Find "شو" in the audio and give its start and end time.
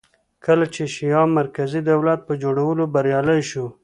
3.49-3.65